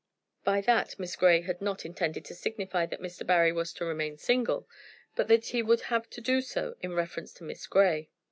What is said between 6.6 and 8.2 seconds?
in reference to Miss Grey.